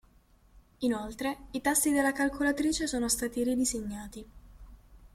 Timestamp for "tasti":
1.61-1.91